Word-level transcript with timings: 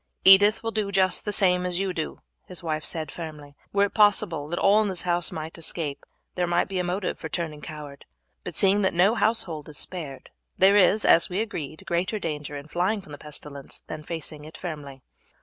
"Edith 0.25 0.63
will 0.63 0.71
do 0.71 0.91
just 0.91 1.25
the 1.25 1.31
same 1.31 1.63
as 1.63 1.77
you 1.77 1.93
do," 1.93 2.21
his 2.47 2.63
wife 2.63 2.83
said 2.83 3.11
firmly. 3.11 3.55
"Were 3.71 3.83
it 3.85 3.93
possible 3.93 4.47
that 4.47 4.57
all 4.57 4.81
in 4.81 4.87
this 4.87 5.03
house 5.03 5.31
might 5.31 5.59
escape, 5.59 6.05
there 6.33 6.47
might 6.47 6.67
be 6.67 6.79
a 6.79 6.83
motive 6.83 7.19
for 7.19 7.29
turning 7.29 7.61
coward, 7.61 8.05
but 8.43 8.55
seeing 8.55 8.81
that 8.81 8.95
no 8.95 9.13
household 9.13 9.69
is 9.69 9.77
spared, 9.77 10.31
there 10.57 10.75
is, 10.75 11.05
as 11.05 11.29
we 11.29 11.39
agreed, 11.39 11.83
greater 11.85 12.17
danger 12.17 12.57
in 12.57 12.67
flying 12.67 12.99
from 13.03 13.11
the 13.11 13.19
pestilence 13.19 13.83
than 13.85 14.01
facing 14.03 14.43
it 14.43 14.57
firmly." 14.57 15.03